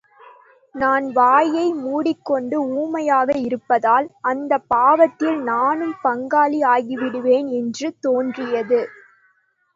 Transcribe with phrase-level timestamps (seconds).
[0.75, 8.81] நான் வாயை மூடிக் கொண்டு ஊமையாக இருப்பதால் அந்தப் பாவத்தில் நானும் பங்காளி ஆகிவிடுவேன் என்று தோன்றியது.